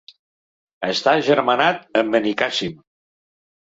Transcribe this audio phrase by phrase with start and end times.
[0.87, 2.85] Està agermanat amb Benicàssim.